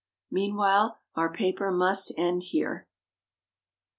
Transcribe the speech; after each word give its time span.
Meanwhile 0.31 0.97
our 1.13 1.31
paper 1.31 1.69
must 1.69 2.11
end 2.17 2.41
here. 2.45 2.87